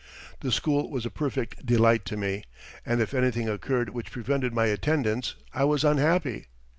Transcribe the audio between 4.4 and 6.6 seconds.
my attendance I was unhappy.